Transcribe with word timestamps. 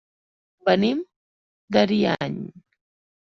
Venim 0.69 1.03
d'Ariany. 1.77 2.39